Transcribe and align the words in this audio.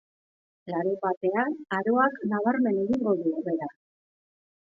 Larunbatean, 0.75 1.57
aroak 1.79 2.17
nabarmen 2.33 2.79
egingo 2.85 3.15
du 3.19 3.35
hobera. 3.41 3.69